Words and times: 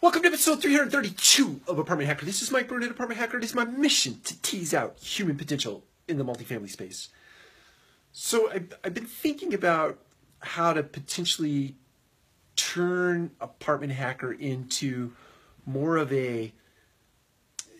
Welcome 0.00 0.22
to 0.22 0.28
episode 0.28 0.62
332 0.62 1.62
of 1.66 1.80
Apartment 1.80 2.06
Hacker. 2.06 2.24
This 2.24 2.40
is 2.40 2.52
Mike 2.52 2.68
Brewer, 2.68 2.86
Apartment 2.86 3.18
Hacker. 3.18 3.38
It 3.38 3.42
is 3.42 3.52
my 3.52 3.64
mission 3.64 4.20
to 4.22 4.40
tease 4.42 4.72
out 4.72 4.96
human 4.96 5.36
potential 5.36 5.82
in 6.06 6.18
the 6.18 6.24
multifamily 6.24 6.70
space. 6.70 7.08
So 8.12 8.48
I've, 8.48 8.72
I've 8.84 8.94
been 8.94 9.06
thinking 9.06 9.52
about 9.52 9.98
how 10.38 10.72
to 10.72 10.84
potentially 10.84 11.74
turn 12.54 13.32
Apartment 13.40 13.92
Hacker 13.92 14.32
into 14.32 15.14
more 15.66 15.96
of 15.96 16.12
a 16.12 16.52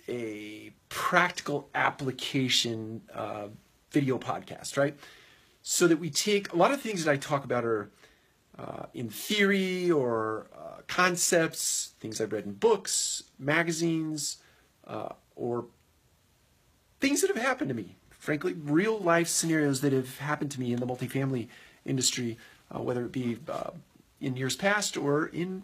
a 0.08 0.72
practical 0.88 1.70
application 1.72 3.02
uh, 3.14 3.46
video 3.92 4.18
podcast, 4.18 4.76
right? 4.76 4.96
So 5.62 5.86
that 5.86 6.00
we 6.00 6.10
take 6.10 6.52
a 6.52 6.56
lot 6.56 6.72
of 6.72 6.80
things 6.80 7.04
that 7.04 7.12
I 7.12 7.16
talk 7.16 7.44
about 7.44 7.64
are 7.64 7.90
uh, 8.58 8.86
in 8.92 9.08
theory 9.08 9.90
or 9.90 10.46
uh, 10.56 10.82
concepts, 10.88 11.92
things 12.00 12.20
I've 12.20 12.32
read 12.32 12.44
in 12.44 12.54
books, 12.54 13.24
magazines, 13.38 14.38
uh, 14.86 15.10
or 15.36 15.66
things 17.00 17.20
that 17.20 17.28
have 17.28 17.42
happened 17.42 17.68
to 17.68 17.74
me. 17.74 17.96
Frankly, 18.10 18.54
real 18.54 18.98
life 18.98 19.28
scenarios 19.28 19.80
that 19.82 19.92
have 19.92 20.18
happened 20.18 20.50
to 20.52 20.60
me 20.60 20.72
in 20.72 20.80
the 20.80 20.86
multifamily 20.86 21.48
industry, 21.84 22.36
uh, 22.74 22.80
whether 22.80 23.04
it 23.04 23.12
be 23.12 23.38
uh, 23.48 23.70
in 24.20 24.36
years 24.36 24.56
past 24.56 24.96
or 24.96 25.26
in 25.26 25.62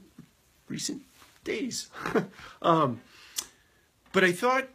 recent 0.68 1.02
days. 1.42 1.90
um, 2.62 3.00
but 4.12 4.22
I 4.22 4.30
thought 4.30 4.68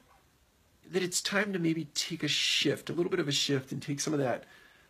that 0.92 1.02
it's 1.04 1.22
time 1.22 1.54
to 1.54 1.60
maybe 1.60 1.86
take 1.94 2.24
a 2.24 2.28
shift, 2.28 2.90
a 2.90 2.94
little 2.94 3.10
bit 3.10 3.20
of 3.20 3.28
a 3.28 3.32
shift, 3.32 3.72
and 3.72 3.82
take 3.82 4.00
some 4.00 4.14
of 4.14 4.20
that, 4.20 4.44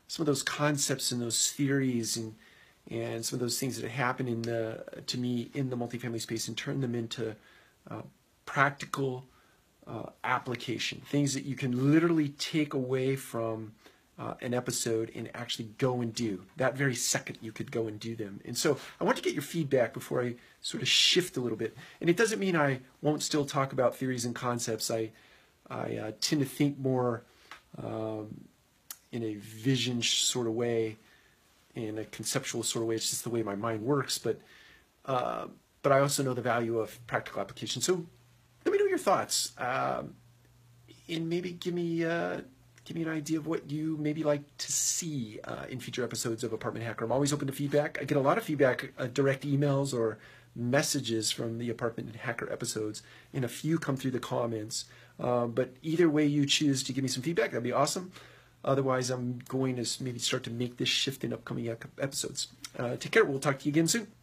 some 0.07 0.23
of 0.23 0.27
those 0.27 0.43
concepts 0.43 1.11
and 1.11 1.21
those 1.21 1.51
theories 1.51 2.17
and 2.17 2.35
and 2.89 3.23
some 3.23 3.37
of 3.37 3.41
those 3.41 3.59
things 3.59 3.79
that 3.79 3.89
happen 3.89 4.27
in 4.27 4.41
the 4.41 4.83
to 5.07 5.17
me 5.17 5.51
in 5.53 5.69
the 5.69 5.77
multifamily 5.77 6.21
space 6.21 6.47
and 6.47 6.57
turn 6.57 6.81
them 6.81 6.95
into 6.95 7.35
uh, 7.89 8.01
practical 8.45 9.25
uh, 9.87 10.09
application. 10.23 11.01
Things 11.05 11.33
that 11.33 11.45
you 11.45 11.55
can 11.55 11.91
literally 11.91 12.29
take 12.29 12.73
away 12.73 13.15
from 13.15 13.73
uh, 14.17 14.33
an 14.41 14.53
episode 14.53 15.11
and 15.15 15.29
actually 15.33 15.69
go 15.77 16.01
and 16.01 16.13
do. 16.13 16.43
That 16.57 16.75
very 16.75 16.95
second 16.95 17.37
you 17.41 17.51
could 17.51 17.71
go 17.71 17.87
and 17.87 17.99
do 17.99 18.15
them. 18.15 18.41
And 18.43 18.57
so 18.57 18.77
i 18.99 19.03
want 19.03 19.17
to 19.17 19.23
get 19.23 19.33
your 19.33 19.43
feedback 19.43 19.93
before 19.93 20.21
i 20.21 20.35
sort 20.61 20.81
of 20.81 20.89
shift 20.89 21.37
a 21.37 21.41
little 21.41 21.57
bit. 21.57 21.77
And 22.01 22.09
it 22.09 22.17
doesn't 22.17 22.39
mean 22.39 22.55
i 22.55 22.79
won't 23.01 23.23
still 23.23 23.45
talk 23.45 23.71
about 23.71 23.95
theories 23.95 24.25
and 24.25 24.33
concepts. 24.35 24.89
I 24.89 25.11
i 25.69 25.95
uh, 25.97 26.11
tend 26.19 26.41
to 26.41 26.47
think 26.47 26.79
more 26.79 27.23
um, 27.81 28.45
in 29.11 29.23
a 29.23 29.35
vision 29.35 30.01
sort 30.01 30.47
of 30.47 30.53
way 30.53 30.97
in 31.87 31.97
a 31.97 32.05
conceptual 32.05 32.63
sort 32.63 32.83
of 32.83 32.89
way. 32.89 32.95
It's 32.95 33.09
just 33.09 33.23
the 33.23 33.29
way 33.29 33.43
my 33.43 33.55
mind 33.55 33.81
works. 33.83 34.17
But 34.17 34.39
uh, 35.05 35.47
but 35.81 35.91
I 35.91 35.99
also 35.99 36.23
know 36.23 36.33
the 36.33 36.41
value 36.41 36.79
of 36.79 37.05
practical 37.07 37.41
application. 37.41 37.81
So 37.81 38.05
let 38.65 38.71
me 38.71 38.77
know 38.77 38.85
your 38.85 38.97
thoughts, 38.97 39.53
um, 39.57 40.15
and 41.07 41.29
maybe 41.29 41.51
give 41.51 41.73
me 41.73 42.03
uh, 42.03 42.41
give 42.85 42.95
me 42.95 43.03
an 43.03 43.09
idea 43.09 43.37
of 43.37 43.47
what 43.47 43.69
you 43.69 43.97
maybe 43.99 44.23
like 44.23 44.57
to 44.57 44.71
see 44.71 45.39
uh, 45.43 45.65
in 45.69 45.79
future 45.79 46.03
episodes 46.03 46.43
of 46.43 46.53
Apartment 46.53 46.85
Hacker. 46.85 47.05
I'm 47.05 47.11
always 47.11 47.31
open 47.31 47.47
to 47.47 47.53
feedback. 47.53 47.97
I 48.01 48.03
get 48.03 48.17
a 48.17 48.21
lot 48.21 48.37
of 48.37 48.43
feedback, 48.43 48.93
uh, 48.97 49.07
direct 49.07 49.45
emails 49.45 49.93
or 49.93 50.17
messages 50.55 51.31
from 51.31 51.57
the 51.59 51.69
Apartment 51.69 52.15
Hacker 52.15 52.51
episodes, 52.51 53.01
and 53.33 53.45
a 53.45 53.47
few 53.47 53.79
come 53.79 53.95
through 53.95 54.11
the 54.11 54.19
comments. 54.19 54.85
Uh, 55.19 55.45
but 55.45 55.75
either 55.83 56.09
way 56.09 56.25
you 56.25 56.45
choose 56.45 56.81
to 56.83 56.93
give 56.93 57.03
me 57.03 57.09
some 57.09 57.21
feedback, 57.21 57.51
that'd 57.51 57.63
be 57.63 57.71
awesome. 57.71 58.11
Otherwise, 58.63 59.09
I'm 59.09 59.39
going 59.47 59.83
to 59.83 60.03
maybe 60.03 60.19
start 60.19 60.43
to 60.43 60.51
make 60.51 60.77
this 60.77 60.89
shift 60.89 61.23
in 61.23 61.33
upcoming 61.33 61.69
episodes. 61.97 62.47
Uh, 62.77 62.97
take 62.97 63.11
care. 63.13 63.23
We'll 63.23 63.39
talk 63.39 63.59
to 63.59 63.65
you 63.65 63.71
again 63.71 63.87
soon. 63.87 64.07